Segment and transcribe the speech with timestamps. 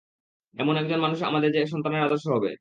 [0.55, 2.51] এমন একজন মানুষ যে আমাদের সন্তানের আদর্শ হবে।